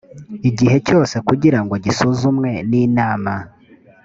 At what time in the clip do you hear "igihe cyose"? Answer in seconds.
0.49-1.15